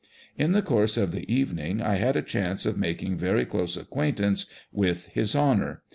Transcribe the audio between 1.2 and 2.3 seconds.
evening I had a